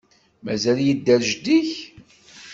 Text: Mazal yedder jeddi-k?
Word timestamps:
Mazal 0.43 0.79
yedder 0.85 1.21
jeddi-k? 1.29 1.69